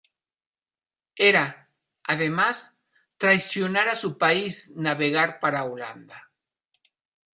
Era, 1.29 1.69
además, 2.05 2.81
traicionar 3.17 3.87
a 3.87 3.95
su 3.95 4.17
país 4.17 4.73
navegar 4.75 5.39
para 5.39 5.65
"Holanda". 5.65 6.31